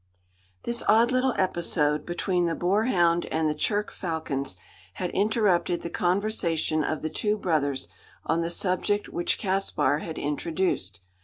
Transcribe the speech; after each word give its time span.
This 0.63 0.81
odd 0.87 1.11
little 1.11 1.35
episode, 1.37 2.07
between 2.07 2.47
the 2.47 2.55
boar 2.55 2.85
hound 2.85 3.25
and 3.27 3.47
the 3.47 3.53
churk 3.53 3.91
falcons, 3.91 4.57
had 4.93 5.11
interrupted 5.11 5.83
the 5.83 5.91
conversation 5.91 6.83
of 6.83 7.03
the 7.03 7.09
two 7.11 7.37
brothers 7.37 7.87
on 8.25 8.41
the 8.41 8.49
subject 8.49 9.09
which 9.09 9.37
Caspar 9.37 9.99
had 9.99 10.17
introduced. 10.17 11.01